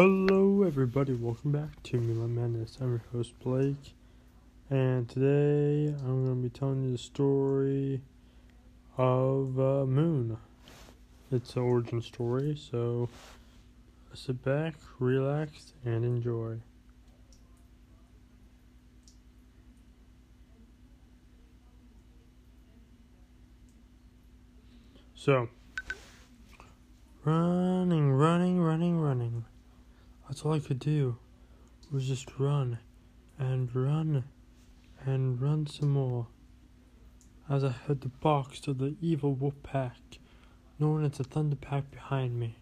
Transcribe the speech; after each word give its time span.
Hello, 0.00 0.62
everybody. 0.62 1.12
Welcome 1.12 1.50
back 1.50 1.82
to 1.82 1.98
Milan 1.98 2.36
Madness. 2.36 2.78
I'm 2.80 2.90
your 2.90 3.02
host, 3.10 3.36
Blake. 3.40 3.96
And 4.70 5.08
today 5.08 5.92
I'm 5.92 6.24
going 6.24 6.40
to 6.40 6.48
be 6.48 6.56
telling 6.56 6.84
you 6.84 6.92
the 6.92 6.98
story 6.98 8.00
of 8.96 9.58
uh, 9.58 9.86
Moon. 9.86 10.36
It's 11.32 11.56
an 11.56 11.62
origin 11.62 12.00
story, 12.00 12.56
so 12.56 13.08
sit 14.14 14.44
back, 14.44 14.76
relax, 15.00 15.72
and 15.84 16.04
enjoy. 16.04 16.58
So, 25.16 25.48
running, 27.24 28.12
running, 28.12 28.60
running, 28.60 29.00
running. 29.00 29.44
That's 30.28 30.42
all 30.42 30.52
I 30.52 30.60
could 30.60 30.78
do 30.78 31.16
was 31.90 32.06
just 32.06 32.38
run 32.38 32.78
and 33.38 33.74
run 33.74 34.24
and 35.06 35.40
run 35.40 35.66
some 35.66 35.88
more 35.88 36.26
as 37.48 37.64
I 37.64 37.70
heard 37.70 38.02
the 38.02 38.10
barks 38.10 38.66
of 38.66 38.76
the 38.76 38.94
evil 39.00 39.32
wolf 39.32 39.54
pack, 39.62 39.96
known 40.78 41.02
as 41.02 41.12
the 41.12 41.24
Thunder 41.24 41.56
Pack, 41.56 41.90
behind 41.90 42.38
me. 42.38 42.56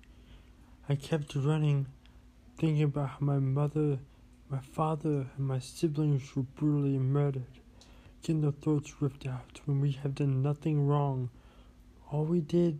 I 0.89 0.95
kept 0.95 1.35
running, 1.35 1.87
thinking 2.57 2.85
about 2.85 3.09
how 3.09 3.19
my 3.21 3.41
mother, 3.41 3.99
my 4.49 4.61
father, 4.61 5.27
and 5.37 5.47
my 5.47 5.59
siblings 5.59 6.37
were 6.37 6.45
brutally 6.45 6.99
murdered, 6.99 7.59
getting 8.23 8.43
their 8.43 8.53
throats 8.53 9.03
ripped 9.03 9.27
out 9.27 9.61
when 9.65 9.81
we 9.81 9.91
have 9.91 10.15
done 10.15 10.41
nothing 10.41 10.87
wrong. 10.87 11.31
All 12.13 12.25
we 12.25 12.41
did 12.41 12.79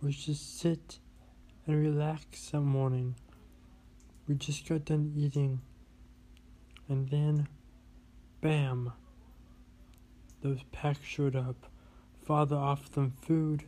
was 0.00 0.14
just 0.14 0.60
sit 0.60 1.00
and 1.66 1.82
relax 1.82 2.50
that 2.50 2.60
morning. 2.60 3.16
We 4.28 4.34
just 4.34 4.68
got 4.68 4.84
done 4.84 5.14
eating, 5.16 5.62
and 6.86 7.08
then, 7.08 7.48
bam, 8.42 8.92
those 10.42 10.62
packs 10.70 11.00
showed 11.02 11.34
up. 11.34 11.70
Father 12.26 12.56
offered 12.56 12.92
them 12.92 13.14
food, 13.22 13.64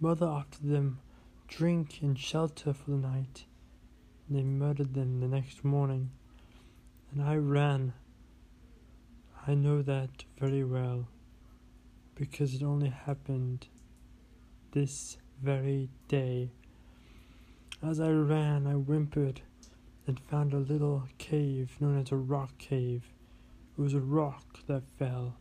mother 0.00 0.24
offered 0.24 0.62
them 0.62 1.00
drink 1.48 1.98
and 2.00 2.18
shelter 2.18 2.72
for 2.72 2.92
the 2.92 2.96
night. 2.96 3.44
They 4.30 4.42
murdered 4.42 4.94
them 4.94 5.20
the 5.20 5.28
next 5.28 5.64
morning, 5.64 6.12
and 7.12 7.22
I 7.22 7.36
ran. 7.36 7.92
I 9.46 9.54
know 9.54 9.82
that 9.82 10.24
very 10.38 10.64
well, 10.64 11.08
because 12.14 12.54
it 12.54 12.62
only 12.62 12.88
happened 12.88 13.66
this 14.72 15.18
very 15.42 15.90
day. 16.08 16.52
As 17.82 18.00
I 18.00 18.10
ran, 18.10 18.66
I 18.66 18.72
whimpered 18.72 19.42
and 20.10 20.18
found 20.18 20.52
a 20.52 20.58
little 20.58 21.04
cave 21.18 21.76
known 21.78 21.96
as 21.96 22.10
a 22.10 22.16
rock 22.16 22.58
cave. 22.58 23.12
It 23.78 23.80
was 23.80 23.94
a 23.94 24.00
rock 24.00 24.58
that 24.66 24.82
fell, 24.98 25.36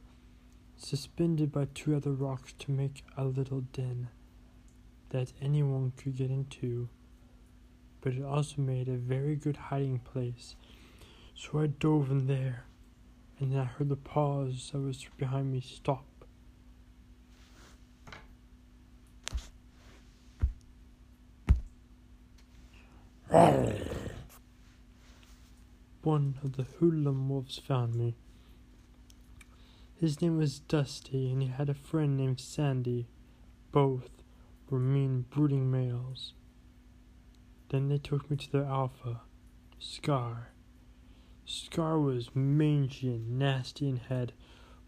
suspended 0.77 1.51
by 1.51 1.65
two 1.73 1.95
other 1.95 2.11
rocks 2.11 2.53
to 2.59 2.69
make 2.69 3.03
a 3.17 3.25
little 3.25 3.61
den 3.61 4.09
that 5.09 5.33
anyone 5.41 5.93
could 5.97 6.15
get 6.15 6.29
into. 6.29 6.87
But 8.01 8.13
it 8.13 8.23
also 8.23 8.61
made 8.61 8.87
a 8.87 8.97
very 8.97 9.35
good 9.35 9.57
hiding 9.57 10.01
place. 10.01 10.55
So 11.33 11.61
I 11.61 11.65
dove 11.65 12.11
in 12.11 12.27
there, 12.27 12.65
and 13.39 13.51
then 13.51 13.61
I 13.61 13.63
heard 13.63 13.89
the 13.89 13.95
paws 13.95 14.69
that 14.71 14.81
was 14.81 15.03
behind 15.17 15.51
me 15.51 15.61
stop. 15.61 16.05
One 26.01 26.39
of 26.43 26.55
the 26.55 26.63
hoodlum 26.79 27.29
wolves 27.29 27.57
found 27.59 27.95
me. 27.95 28.15
His 29.99 30.21
name 30.21 30.37
was 30.37 30.59
Dusty, 30.59 31.29
and 31.31 31.41
he 31.41 31.49
had 31.49 31.69
a 31.69 31.73
friend 31.73 32.15
named 32.15 32.39
Sandy. 32.39 33.07
Both 33.71 34.09
were 34.69 34.79
mean, 34.79 35.25
brooding 35.29 35.69
males. 35.69 36.33
Then 37.69 37.89
they 37.89 37.97
took 37.97 38.31
me 38.31 38.37
to 38.37 38.51
their 38.51 38.65
alpha, 38.65 39.21
Scar. 39.77 40.49
Scar 41.45 41.99
was 41.99 42.35
mangy 42.35 43.09
and 43.09 43.37
nasty 43.37 43.89
and 43.89 43.99
had 43.99 44.33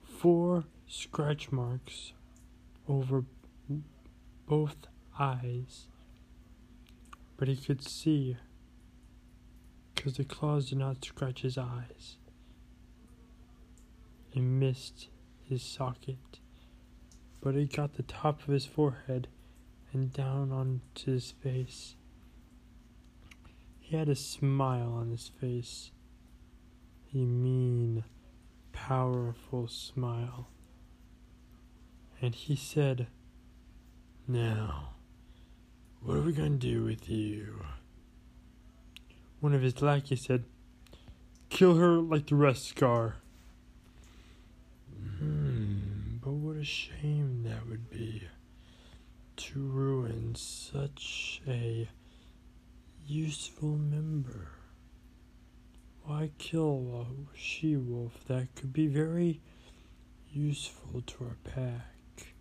four 0.04 0.66
scratch 0.88 1.52
marks 1.52 2.14
over 2.88 3.26
both 4.48 4.76
eyes, 5.20 5.88
but 7.38 7.48
he 7.48 7.56
could 7.56 7.82
see 7.82 8.38
because 10.02 10.18
the 10.18 10.24
claws 10.24 10.70
did 10.70 10.80
not 10.80 11.06
scratch 11.06 11.44
his 11.44 11.60
eyes. 11.60 12.18
It 14.34 14.42
missed 14.42 15.10
his 15.44 15.62
socket, 15.62 16.40
but 17.40 17.54
it 17.54 17.72
got 17.72 17.94
the 17.94 18.02
top 18.02 18.42
of 18.42 18.48
his 18.48 18.66
forehead 18.66 19.28
and 19.94 20.12
down 20.12 20.52
onto 20.52 21.12
his 21.12 21.30
face. 21.30 21.98
He 23.80 23.96
had 23.96 24.10
a 24.10 24.16
smile 24.16 24.92
on 24.92 25.12
his 25.12 25.28
face, 25.40 25.92
a 27.14 27.18
mean, 27.18 28.04
powerful 28.72 29.68
smile. 29.68 30.48
And 32.20 32.34
he 32.34 32.56
said, 32.56 33.06
Now, 34.28 34.96
what 36.02 36.18
are 36.18 36.22
we 36.22 36.34
going 36.34 36.58
to 36.58 36.68
do 36.68 36.86
with 36.86 37.08
you? 37.08 37.62
One 39.42 39.56
of 39.56 39.64
his 39.64 39.82
lackeys 39.82 40.22
said, 40.22 40.46
Kill 41.50 41.76
her 41.76 41.98
like 41.98 42.28
the 42.28 42.36
rest, 42.36 42.68
Scar. 42.68 43.16
Hmm, 45.18 46.18
but 46.24 46.32
what 46.32 46.58
a 46.58 46.64
shame 46.64 47.44
that 47.44 47.68
would 47.68 47.90
be 47.90 48.28
to 49.38 49.60
ruin 49.60 50.36
such 50.36 51.42
a 51.48 51.90
useful 53.08 53.76
member. 53.78 54.50
Why 56.04 56.30
kill 56.38 57.08
a 57.08 57.38
she 57.38 57.76
wolf 57.76 58.24
that 58.28 58.54
could 58.54 58.72
be 58.72 58.86
very 58.86 59.42
useful 60.32 61.02
to 61.02 61.24
our 61.24 61.38
pack 61.44 62.34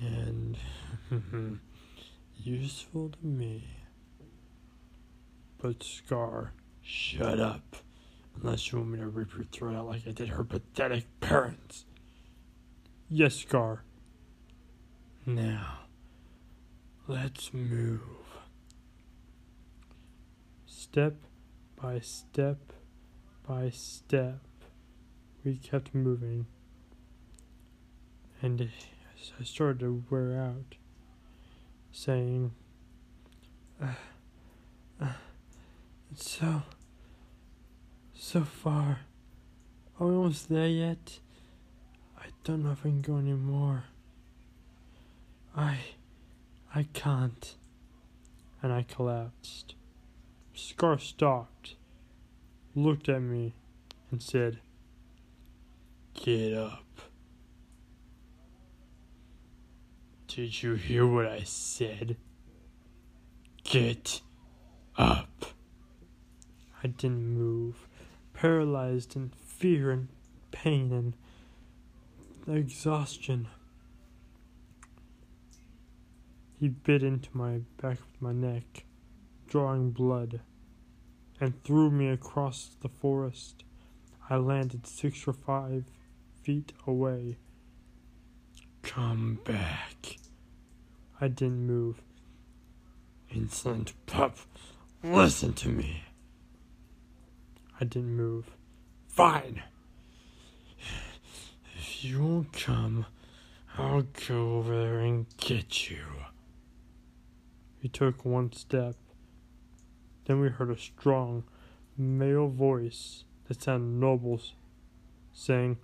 and 0.00 0.58
useful 2.36 3.10
to 3.10 3.26
me? 3.26 3.79
But 5.60 5.82
Scar, 5.82 6.52
shut 6.82 7.38
up. 7.38 7.76
Unless 8.36 8.72
you 8.72 8.78
want 8.78 8.90
me 8.90 8.98
to 8.98 9.08
rip 9.08 9.34
your 9.34 9.44
throat 9.44 9.76
out 9.76 9.86
like 9.86 10.06
I 10.06 10.12
did 10.12 10.28
her 10.28 10.44
pathetic 10.44 11.04
parents. 11.20 11.84
Yes, 13.08 13.34
Scar. 13.34 13.84
Now, 15.26 15.80
let's 17.06 17.52
move. 17.52 18.00
Step 20.66 21.16
by 21.76 22.00
step 22.00 22.72
by 23.50 23.68
step, 23.70 24.38
we 25.44 25.56
kept 25.56 25.92
moving. 25.92 26.46
And 28.40 28.70
I 29.40 29.42
started 29.42 29.80
to 29.80 30.04
wear 30.08 30.40
out, 30.40 30.76
saying, 31.90 32.52
uh, 33.82 33.88
uh, 35.00 35.12
it's 36.12 36.38
so, 36.38 36.62
so 38.14 38.42
far. 38.42 39.00
Are 39.98 40.06
we 40.06 40.14
almost 40.14 40.48
there 40.48 40.68
yet? 40.68 41.18
I 42.18 42.26
don't 42.44 42.64
know 42.64 42.72
if 42.72 42.80
I 42.80 42.88
can 42.88 43.02
go 43.02 43.16
anymore. 43.16 43.84
I, 45.56 45.78
I 46.74 46.86
can't. 46.92 47.54
And 48.62 48.72
I 48.72 48.82
collapsed. 48.82 49.74
Scar 50.54 50.98
stopped, 50.98 51.76
looked 52.74 53.08
at 53.08 53.22
me, 53.22 53.54
and 54.10 54.22
said, 54.22 54.58
Get 56.14 56.52
up. 56.52 56.84
Did 60.28 60.62
you 60.62 60.74
hear 60.74 61.06
what 61.06 61.26
I 61.26 61.42
said? 61.44 62.16
Get 63.64 64.20
up. 64.98 65.46
I 66.82 66.88
didn't 66.88 67.36
move, 67.36 67.88
paralyzed 68.32 69.16
in 69.16 69.30
fear 69.30 69.90
and 69.90 70.08
pain 70.50 70.92
and 70.92 71.14
exhaustion. 72.56 73.48
He 76.58 76.68
bit 76.68 77.02
into 77.02 77.28
my 77.32 77.60
back 77.80 77.98
of 77.98 78.20
my 78.20 78.32
neck, 78.32 78.84
drawing 79.46 79.90
blood, 79.90 80.40
and 81.40 81.62
threw 81.64 81.90
me 81.90 82.08
across 82.08 82.70
the 82.80 82.88
forest. 82.88 83.64
I 84.28 84.36
landed 84.36 84.86
six 84.86 85.26
or 85.26 85.32
five 85.32 85.84
feet 86.42 86.72
away. 86.86 87.36
Come 88.82 89.40
back. 89.44 90.18
I 91.20 91.28
didn't 91.28 91.66
move. 91.66 92.00
Insolent 93.30 93.92
pup, 94.06 94.36
Listen 95.02 95.54
to 95.54 95.68
me. 95.68 96.02
I 97.80 97.84
didn't 97.84 98.14
move. 98.14 98.50
Fine. 99.08 99.62
If 101.78 102.04
you 102.04 102.22
won't 102.22 102.52
come, 102.52 103.06
I'll 103.78 104.02
go 104.28 104.56
over 104.56 104.76
there 104.76 105.00
and 105.00 105.26
get 105.38 105.90
you. 105.90 106.04
We 107.82 107.88
took 107.88 108.24
one 108.24 108.52
step. 108.52 108.96
Then 110.26 110.40
we 110.40 110.48
heard 110.48 110.70
a 110.70 110.78
strong 110.78 111.44
male 111.96 112.48
voice 112.48 113.24
that 113.48 113.62
sounded 113.62 113.98
noble 113.98 114.40
saying, 115.32 115.78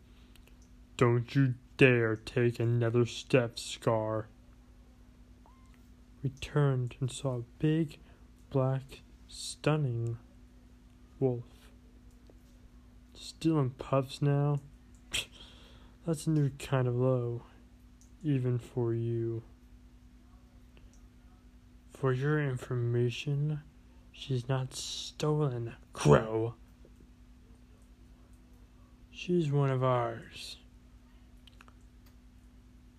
Don't 0.98 1.34
you 1.34 1.54
dare 1.78 2.16
take 2.16 2.60
another 2.60 3.06
step, 3.06 3.58
Scar. 3.58 4.28
We 6.22 6.30
turned 6.40 6.96
and 7.00 7.10
saw 7.10 7.38
a 7.38 7.42
big, 7.58 7.98
black, 8.50 9.00
stunning 9.28 10.18
wolf. 11.18 11.55
Still 13.18 13.58
in 13.60 13.70
puffs 13.70 14.20
now? 14.20 14.60
That's 16.06 16.26
a 16.26 16.30
new 16.30 16.50
kind 16.58 16.86
of 16.86 16.94
low, 16.94 17.42
even 18.22 18.58
for 18.58 18.92
you. 18.92 19.42
For 21.90 22.12
your 22.12 22.38
information, 22.42 23.60
she's 24.12 24.48
not 24.48 24.74
stolen, 24.74 25.74
Crow. 25.94 26.54
She's 29.10 29.50
one 29.50 29.70
of 29.70 29.82
ours. 29.82 30.58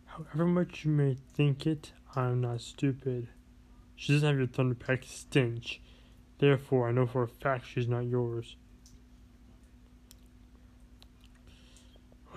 However 0.05 0.45
much 0.45 0.83
you 0.83 0.89
may 0.89 1.13
think 1.13 1.67
it, 1.67 1.91
I'm 2.15 2.41
not 2.41 2.61
stupid. 2.61 3.27
She 3.95 4.13
doesn't 4.13 4.27
have 4.27 4.37
your 4.37 4.47
Thunderpack 4.47 5.05
stench. 5.05 5.79
Therefore, 6.39 6.89
I 6.89 6.91
know 6.91 7.05
for 7.05 7.21
a 7.21 7.27
fact 7.27 7.67
she's 7.67 7.87
not 7.87 8.07
yours. 8.07 8.55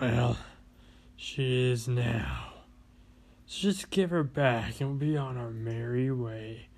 Well, 0.01 0.39
she 1.15 1.71
is 1.71 1.87
now. 1.87 2.55
So 3.45 3.69
just 3.69 3.91
give 3.91 4.09
her 4.09 4.23
back 4.23 4.81
and 4.81 4.89
we'll 4.89 4.99
be 4.99 5.15
on 5.15 5.37
our 5.37 5.51
merry 5.51 6.11
way, 6.11 6.69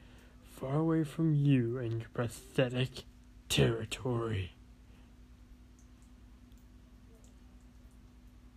far 0.57 0.79
away 0.79 1.05
from 1.05 1.33
you 1.33 1.79
and 1.79 2.01
your 2.01 2.09
pathetic 2.13 3.05
territory. 3.49 4.55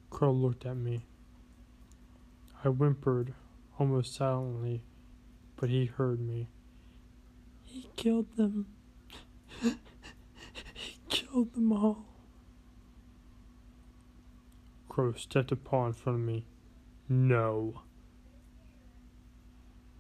Crow 0.09 0.31
looked 0.31 0.65
at 0.65 0.77
me. 0.77 1.05
I 2.63 2.69
whimpered, 2.69 3.35
almost 3.77 4.15
silently, 4.15 4.81
but 5.57 5.69
he 5.69 5.85
heard 5.85 6.19
me. 6.19 6.47
He 7.63 7.87
killed 7.95 8.35
them. 8.35 8.65
he 9.61 10.97
killed 11.07 11.53
them 11.53 11.71
all. 11.71 12.14
Crow 14.95 15.11
stepped 15.11 15.51
a 15.51 15.57
paw 15.57 15.87
in 15.87 15.91
front 15.91 16.19
of 16.19 16.25
me. 16.25 16.45
No. 17.09 17.81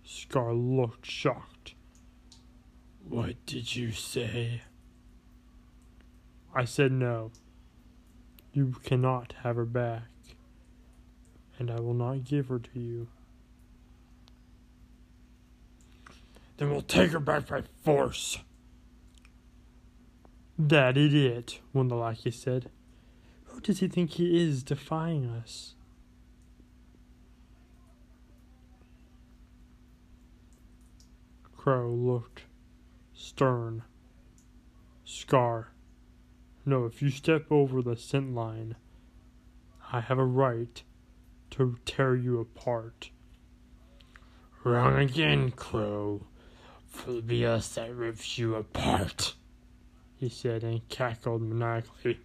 Scar 0.05 0.53
looked 0.53 1.05
shocked. 1.05 1.75
What 3.03 3.45
did 3.45 3.75
you 3.75 3.91
say? 3.91 4.61
I 6.55 6.63
said 6.63 6.93
no. 6.93 7.33
You 8.53 8.77
cannot 8.85 9.33
have 9.43 9.57
her 9.57 9.65
back, 9.65 10.07
and 11.59 11.69
I 11.69 11.81
will 11.81 11.93
not 11.93 12.23
give 12.23 12.47
her 12.47 12.59
to 12.59 12.79
you. 12.79 13.09
Then 16.55 16.69
we'll 16.69 16.81
take 16.81 17.11
her 17.11 17.19
back 17.19 17.47
by 17.47 17.63
force. 17.83 18.39
That 20.57 20.95
idiot, 20.95 21.59
one 21.73 21.87
of 21.87 21.89
the 21.89 21.95
lackeys 21.97 22.41
said. 22.41 22.71
Who 23.55 23.61
does 23.61 23.79
he 23.79 23.87
think 23.87 24.11
he 24.11 24.43
is 24.43 24.63
defying 24.63 25.25
us? 25.29 25.75
Crow 31.55 31.89
looked 31.89 32.41
stern. 33.13 33.83
Scar. 35.05 35.69
No, 36.65 36.83
if 36.83 37.01
you 37.01 37.09
step 37.09 37.45
over 37.49 37.81
the 37.81 37.95
scent 37.95 38.35
line, 38.35 38.75
I 39.89 40.01
have 40.01 40.19
a 40.19 40.25
right 40.25 40.83
to 41.51 41.77
tear 41.85 42.13
you 42.13 42.41
apart. 42.41 43.09
Wrong 44.65 44.97
again, 44.97 45.51
Crow. 45.51 46.27
It'll 47.03 47.21
be 47.21 47.45
us 47.45 47.69
that 47.75 47.95
rips 47.95 48.37
you 48.37 48.55
apart, 48.55 49.33
he 50.17 50.27
said 50.27 50.63
and 50.65 50.85
cackled 50.89 51.41
maniacally. 51.41 52.19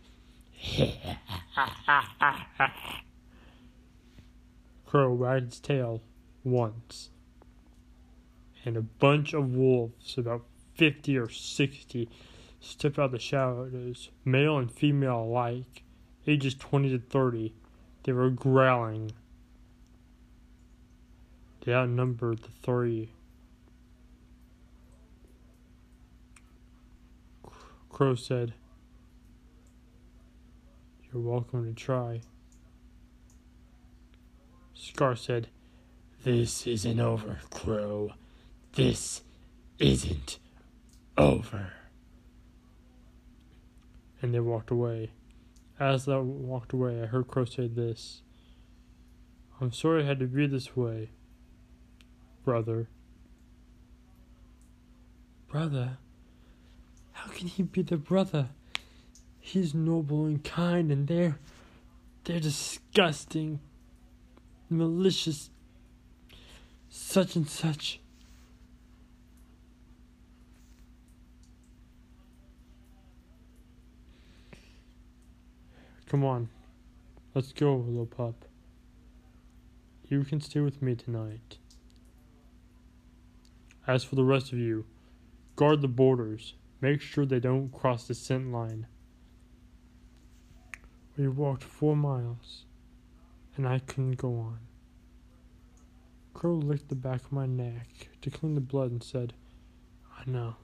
Crow 4.87 5.13
wagged 5.13 5.53
his 5.53 5.61
tail 5.61 6.03
once 6.45 7.11
and 8.65 8.77
a 8.77 8.83
bunch 8.83 9.33
of 9.33 9.55
wolves, 9.55 10.19
about 10.19 10.45
50 10.75 11.19
or 11.19 11.29
60, 11.29 12.09
stepped 12.61 12.99
out 12.99 13.07
of 13.07 13.13
the 13.13 13.19
shadows, 13.19 14.11
male 14.25 14.59
and 14.59 14.71
female 14.71 15.25
alike, 15.25 15.83
ages 16.27 16.55
20 16.55 16.91
to 16.91 16.99
30. 16.99 17.55
They 18.05 18.13
were 18.13 18.31
growling. 18.31 19.13
They 21.65 21.73
outnumbered 21.73 22.43
the 22.43 22.51
three. 22.63 23.13
Crow 27.91 28.15
said, 28.15 28.55
You're 31.13 31.23
welcome 31.23 31.67
to 31.67 31.73
try. 31.73 32.21
Scar 34.75 35.17
said, 35.17 35.49
This 36.23 36.69
isn't 36.69 37.01
over, 37.01 37.41
Crow. 37.51 38.13
This 38.75 39.23
isn't 39.81 40.39
over. 41.19 41.73
And 44.23 44.33
they 44.33 44.41
walked 44.41 44.71
away. 44.71 45.11
As 45.81 46.05
they 46.05 46.17
walked 46.17 46.73
away, 46.73 47.03
I 47.03 47.07
heard 47.07 47.27
Crow 47.27 47.45
say 47.45 47.67
this 47.67 48.23
I'm 49.61 49.73
sorry 49.73 50.05
I 50.05 50.07
had 50.07 50.21
to 50.21 50.27
be 50.27 50.47
this 50.47 50.77
way, 50.77 51.11
brother. 52.45 52.89
Brother? 55.49 55.99
How 57.13 57.31
can 57.33 57.49
he 57.49 57.65
be 57.65 57.83
the 57.83 57.97
brother? 57.97 58.51
He's 59.41 59.75
noble 59.75 60.27
and 60.27 60.45
kind, 60.45 60.93
and 60.93 61.09
they're. 61.09 61.39
they're 62.25 62.41
disgusting, 62.41 63.61
malicious, 64.69 65.51
such 66.89 67.35
and 67.35 67.49
such. 67.49 68.01
Come 76.07 76.25
on. 76.25 76.49
Let's 77.35 77.53
go, 77.53 77.77
little 77.77 78.07
pup. 78.07 78.45
You 80.09 80.25
can 80.25 80.41
stay 80.41 80.59
with 80.59 80.83
me 80.83 80.97
tonight. 80.97 81.59
As 83.87 84.03
for 84.03 84.17
the 84.17 84.25
rest 84.25 84.53
of 84.53 84.59
you, 84.59 84.85
guard 85.55 85.81
the 85.81 85.89
borders. 85.89 86.55
Make 86.81 87.01
sure 87.01 87.25
they 87.25 87.39
don't 87.39 87.71
cross 87.71 88.09
the 88.09 88.15
scent 88.15 88.51
line. 88.51 88.87
We 91.21 91.29
walked 91.29 91.65
four 91.65 91.97
miles, 91.97 92.65
and 93.55 93.69
I 93.69 93.81
couldn't 93.81 94.17
go 94.17 94.39
on. 94.39 94.61
Crow 96.33 96.55
licked 96.55 96.89
the 96.89 96.95
back 96.95 97.23
of 97.27 97.31
my 97.31 97.45
neck 97.45 98.09
to 98.23 98.31
clean 98.31 98.55
the 98.55 98.63
blood 98.63 98.91
and 98.91 99.03
said, 99.03 99.35
I 100.17 100.23
know. 100.25 100.57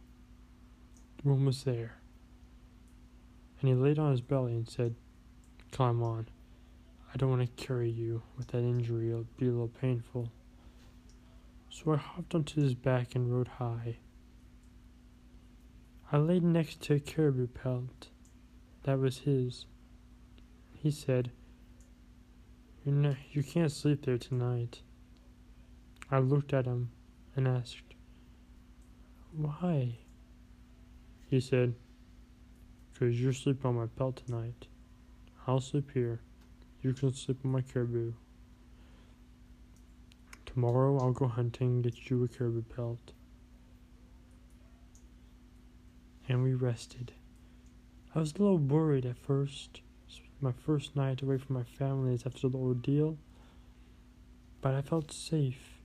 We're 1.22 1.32
almost 1.32 1.66
there. 1.66 1.98
And 3.60 3.68
he 3.68 3.74
laid 3.74 3.98
on 3.98 4.12
his 4.12 4.22
belly 4.22 4.54
and 4.54 4.66
said, 4.66 4.94
Climb 5.72 6.02
on. 6.02 6.26
I 7.12 7.18
don't 7.18 7.28
want 7.28 7.42
to 7.42 7.62
carry 7.62 7.90
you 7.90 8.22
with 8.38 8.46
that 8.46 8.60
injury, 8.60 9.10
it'll 9.10 9.26
be 9.36 9.48
a 9.48 9.50
little 9.50 9.68
painful. 9.68 10.32
So 11.68 11.92
I 11.92 11.96
hopped 11.96 12.34
onto 12.34 12.62
his 12.62 12.74
back 12.74 13.14
and 13.14 13.30
rode 13.30 13.48
high. 13.48 13.98
I 16.10 16.16
laid 16.16 16.44
next 16.44 16.80
to 16.84 16.94
a 16.94 16.98
caribou 16.98 17.46
pelt. 17.48 18.08
That 18.84 18.98
was 18.98 19.18
his. 19.18 19.66
He 20.86 20.92
said, 20.92 21.32
You're 22.84 22.94
not, 22.94 23.16
You 23.32 23.42
can't 23.42 23.72
sleep 23.72 24.04
there 24.04 24.18
tonight. 24.18 24.82
I 26.12 26.20
looked 26.20 26.52
at 26.52 26.64
him 26.64 26.90
and 27.34 27.48
asked, 27.48 27.96
Why? 29.32 29.98
He 31.28 31.40
said, 31.40 31.74
Because 32.92 33.20
you're 33.20 33.32
sleeping 33.32 33.66
on 33.66 33.74
my 33.74 33.86
pelt 33.86 34.22
tonight. 34.24 34.68
I'll 35.48 35.60
sleep 35.60 35.90
here. 35.92 36.20
You 36.82 36.92
can 36.92 37.12
sleep 37.12 37.38
on 37.44 37.50
my 37.50 37.62
caribou. 37.62 38.12
Tomorrow 40.44 41.00
I'll 41.00 41.10
go 41.10 41.26
hunting 41.26 41.66
and 41.66 41.82
get 41.82 42.08
you 42.08 42.22
a 42.22 42.28
caribou 42.28 42.62
pelt. 42.62 43.10
and 46.28 46.44
we 46.44 46.54
rested. 46.54 47.10
I 48.14 48.20
was 48.20 48.34
a 48.34 48.38
little 48.38 48.58
worried 48.58 49.04
at 49.04 49.18
first. 49.18 49.80
My 50.40 50.52
first 50.52 50.94
night 50.94 51.22
away 51.22 51.38
from 51.38 51.54
my 51.56 51.62
family 51.62 52.14
is 52.14 52.26
after 52.26 52.48
the 52.48 52.58
ordeal. 52.58 53.16
But 54.60 54.74
I 54.74 54.82
felt 54.82 55.10
safe, 55.12 55.80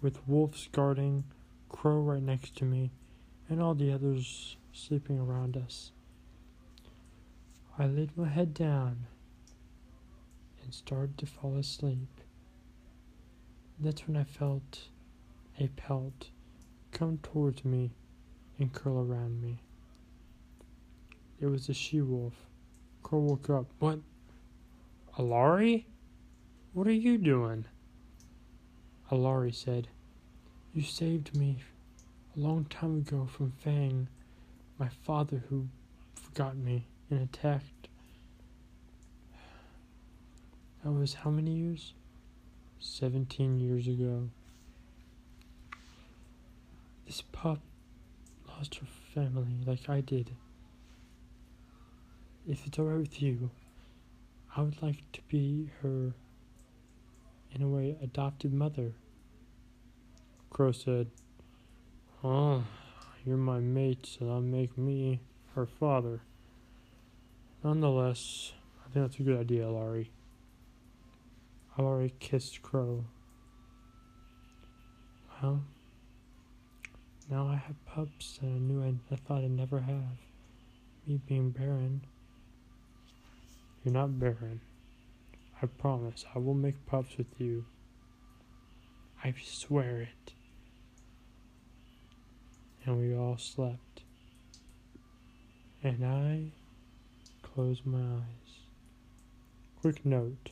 with 0.00 0.26
wolves 0.26 0.68
guarding, 0.72 1.24
Crow 1.68 2.00
right 2.00 2.22
next 2.22 2.56
to 2.58 2.64
me, 2.64 2.90
and 3.48 3.60
all 3.60 3.74
the 3.74 3.92
others 3.92 4.56
sleeping 4.72 5.18
around 5.18 5.56
us. 5.56 5.92
I 7.78 7.86
laid 7.86 8.16
my 8.16 8.28
head 8.28 8.54
down 8.54 9.06
and 10.62 10.72
started 10.72 11.18
to 11.18 11.26
fall 11.26 11.56
asleep. 11.56 12.08
That's 13.78 14.06
when 14.06 14.16
I 14.16 14.24
felt 14.24 14.88
a 15.58 15.68
pelt 15.68 16.30
come 16.92 17.18
towards 17.22 17.64
me 17.64 17.90
and 18.58 18.72
curl 18.72 18.98
around 19.00 19.42
me. 19.42 19.58
It 21.38 21.46
was 21.46 21.68
a 21.68 21.74
she 21.74 22.00
wolf. 22.00 22.34
Crow 23.06 23.20
woke 23.20 23.48
up. 23.50 23.66
What? 23.78 24.00
Alari? 25.16 25.84
What 26.72 26.88
are 26.88 26.92
you 26.92 27.18
doing? 27.18 27.64
Alari 29.12 29.54
said, 29.54 29.86
You 30.74 30.82
saved 30.82 31.32
me 31.32 31.58
a 32.36 32.40
long 32.40 32.64
time 32.64 32.96
ago 32.96 33.28
from 33.30 33.52
Fang, 33.62 34.08
my 34.76 34.88
father 34.88 35.44
who 35.48 35.68
forgot 36.16 36.56
me 36.56 36.86
and 37.08 37.22
attacked. 37.22 37.86
That 40.82 40.90
was 40.90 41.14
how 41.14 41.30
many 41.30 41.52
years? 41.52 41.94
Seventeen 42.80 43.60
years 43.60 43.86
ago. 43.86 44.30
This 47.06 47.22
pup 47.30 47.60
lost 48.48 48.74
her 48.74 48.86
family 49.14 49.58
like 49.64 49.88
I 49.88 50.00
did. 50.00 50.32
If 52.48 52.64
it's 52.64 52.78
alright 52.78 52.98
with 52.98 53.20
you, 53.20 53.50
I 54.56 54.62
would 54.62 54.80
like 54.80 55.02
to 55.14 55.20
be 55.26 55.68
her, 55.82 56.14
in 57.52 57.60
a 57.60 57.68
way, 57.68 57.96
adopted 58.00 58.52
mother. 58.52 58.92
Crow 60.48 60.70
said, 60.70 61.08
Oh, 62.22 62.62
you're 63.24 63.36
my 63.36 63.58
mate, 63.58 64.06
so 64.06 64.26
that'll 64.26 64.42
make 64.42 64.78
me 64.78 65.18
her 65.56 65.66
father. 65.66 66.20
Nonetheless, 67.64 68.52
I 68.80 68.92
think 68.92 69.06
that's 69.06 69.18
a 69.18 69.24
good 69.24 69.40
idea, 69.40 69.68
Laurie. 69.68 70.12
Laurie 71.76 72.14
kissed 72.20 72.62
Crow. 72.62 73.04
Well, 75.42 75.64
now 77.28 77.48
I 77.48 77.56
have 77.56 77.84
pups 77.86 78.38
that 78.40 78.46
I 78.46 78.58
knew 78.58 78.84
I, 78.84 78.94
I 79.12 79.16
thought 79.16 79.42
I'd 79.42 79.50
never 79.50 79.80
have. 79.80 80.16
Me 81.08 81.20
being 81.26 81.50
barren. 81.50 82.02
You're 83.86 83.92
not 83.92 84.18
barren. 84.18 84.62
I 85.62 85.66
promise 85.66 86.24
I 86.34 86.40
will 86.40 86.54
make 86.54 86.86
pups 86.86 87.16
with 87.16 87.40
you. 87.40 87.66
I 89.22 89.32
swear 89.40 90.00
it. 90.00 90.32
And 92.84 92.98
we 92.98 93.14
all 93.14 93.38
slept. 93.38 94.02
And 95.84 96.04
I 96.04 96.50
closed 97.42 97.86
my 97.86 98.00
eyes. 98.00 98.58
Quick 99.80 100.04
note 100.04 100.50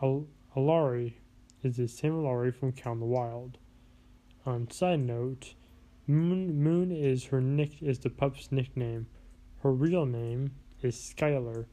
Al- 0.00 0.28
Alari 0.56 1.14
is 1.64 1.76
the 1.76 1.88
same 1.88 2.12
Alari 2.12 2.54
from 2.54 2.70
Count 2.70 3.00
the 3.00 3.06
Wild. 3.06 3.58
On 4.46 4.70
side 4.70 5.00
note, 5.00 5.54
Moon 6.06 6.62
Moon 6.62 6.92
is 6.92 7.24
her 7.24 7.40
nick 7.40 7.82
is 7.82 7.98
the 7.98 8.10
pup's 8.10 8.52
nickname. 8.52 9.08
Her 9.64 9.72
real 9.72 10.06
name 10.06 10.52
is 10.82 10.94
Skyler, 10.94 11.66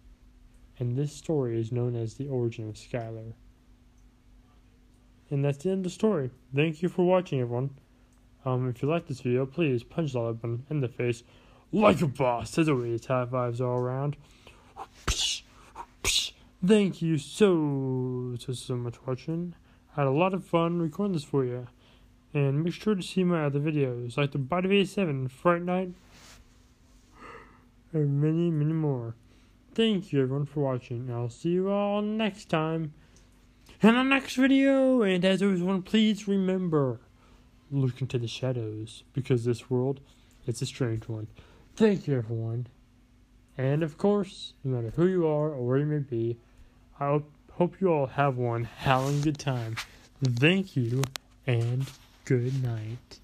and 0.79 0.95
this 0.95 1.13
story 1.13 1.59
is 1.59 1.71
known 1.71 1.95
as 1.95 2.15
the 2.15 2.27
origin 2.27 2.67
of 2.69 2.75
Skyler. 2.75 3.33
And 5.29 5.43
that's 5.43 5.59
the 5.59 5.71
end 5.71 5.79
of 5.79 5.83
the 5.85 5.89
story. 5.89 6.31
Thank 6.53 6.81
you 6.81 6.89
for 6.89 7.05
watching, 7.05 7.41
everyone. 7.41 7.71
Um, 8.45 8.69
if 8.69 8.81
you 8.81 8.89
like 8.89 9.07
this 9.07 9.21
video, 9.21 9.45
please 9.45 9.83
punch 9.83 10.13
the 10.13 10.19
like 10.19 10.41
button 10.41 10.65
in 10.69 10.81
the 10.81 10.87
face 10.87 11.23
like 11.71 12.01
a 12.01 12.07
boss. 12.07 12.57
As 12.57 12.69
always, 12.69 13.05
high 13.05 13.25
fives 13.25 13.59
all 13.59 13.77
around. 13.77 14.17
Thank 16.65 17.01
you 17.01 17.17
so 17.17 18.35
so 18.39 18.53
so 18.53 18.75
much 18.75 18.95
for 18.95 19.11
watching. 19.11 19.55
I 19.95 20.01
had 20.01 20.07
a 20.07 20.11
lot 20.11 20.33
of 20.33 20.45
fun 20.45 20.79
recording 20.79 21.13
this 21.13 21.23
for 21.23 21.43
you. 21.45 21.67
And 22.33 22.63
make 22.63 22.73
sure 22.73 22.95
to 22.95 23.01
see 23.01 23.23
my 23.23 23.45
other 23.45 23.59
videos, 23.59 24.17
like 24.17 24.31
the 24.31 24.37
Body 24.37 24.67
V 24.67 24.85
7, 24.85 25.29
Fright 25.29 25.61
Night, 25.61 25.93
and 27.93 28.21
many, 28.21 28.51
many 28.51 28.73
more. 28.73 29.15
Thank 29.75 30.13
you 30.13 30.21
everyone 30.21 30.45
for 30.45 30.61
watching. 30.61 31.11
I'll 31.11 31.29
see 31.29 31.49
you 31.49 31.69
all 31.69 32.01
next 32.01 32.47
time 32.47 32.93
in 33.81 33.93
the 33.93 34.03
next 34.03 34.35
video. 34.35 35.01
And 35.01 35.25
as 35.25 35.43
always, 35.43 35.61
one 35.61 35.81
please 35.81 36.29
remember, 36.29 37.01
look 37.69 37.99
into 37.99 38.17
the 38.17 38.29
shadows 38.29 39.03
because 39.11 39.43
this 39.43 39.69
world 39.69 39.99
is 40.47 40.61
a 40.61 40.65
strange 40.65 41.09
one. 41.09 41.27
Thank 41.75 42.07
you 42.07 42.17
everyone. 42.17 42.67
And 43.57 43.83
of 43.83 43.97
course, 43.97 44.53
no 44.63 44.77
matter 44.77 44.93
who 44.95 45.07
you 45.07 45.27
are 45.27 45.49
or 45.49 45.67
where 45.67 45.79
you 45.79 45.85
may 45.85 45.99
be, 45.99 46.37
I 46.97 47.19
hope 47.51 47.81
you 47.81 47.89
all 47.91 48.07
have 48.07 48.37
one 48.37 48.63
howling 48.63 49.19
good 49.19 49.37
time. 49.37 49.75
Thank 50.23 50.77
you 50.77 51.03
and 51.45 51.85
good 52.23 52.63
night. 52.63 53.19